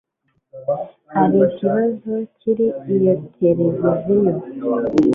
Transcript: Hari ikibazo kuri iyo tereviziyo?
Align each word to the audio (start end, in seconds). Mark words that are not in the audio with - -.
Hari 1.13 1.37
ikibazo 1.47 2.13
kuri 2.41 2.65
iyo 2.93 3.13
tereviziyo? 3.33 4.33